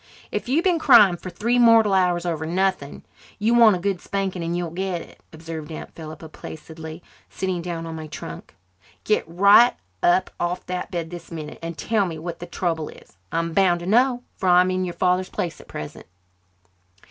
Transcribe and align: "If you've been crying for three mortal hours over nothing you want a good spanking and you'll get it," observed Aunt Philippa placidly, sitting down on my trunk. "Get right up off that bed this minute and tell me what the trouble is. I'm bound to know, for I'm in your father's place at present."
"If 0.31 0.49
you've 0.49 0.63
been 0.63 0.79
crying 0.79 1.15
for 1.15 1.29
three 1.29 1.59
mortal 1.59 1.93
hours 1.93 2.25
over 2.25 2.47
nothing 2.47 3.03
you 3.37 3.53
want 3.53 3.75
a 3.75 3.79
good 3.79 4.01
spanking 4.01 4.43
and 4.43 4.57
you'll 4.57 4.71
get 4.71 5.03
it," 5.03 5.21
observed 5.31 5.71
Aunt 5.71 5.93
Philippa 5.93 6.27
placidly, 6.27 7.03
sitting 7.29 7.61
down 7.61 7.85
on 7.85 7.97
my 7.97 8.07
trunk. 8.07 8.55
"Get 9.03 9.23
right 9.27 9.75
up 10.01 10.31
off 10.39 10.65
that 10.65 10.89
bed 10.89 11.11
this 11.11 11.31
minute 11.31 11.59
and 11.61 11.77
tell 11.77 12.07
me 12.07 12.17
what 12.17 12.39
the 12.39 12.47
trouble 12.47 12.89
is. 12.89 13.15
I'm 13.31 13.53
bound 13.53 13.81
to 13.81 13.85
know, 13.85 14.23
for 14.37 14.49
I'm 14.49 14.71
in 14.71 14.85
your 14.85 14.95
father's 14.95 15.29
place 15.29 15.61
at 15.61 15.67
present." 15.67 16.07